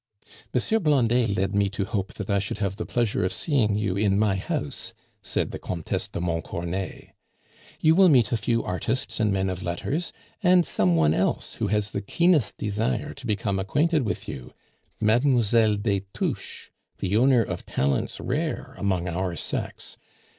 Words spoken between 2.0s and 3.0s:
that I should have the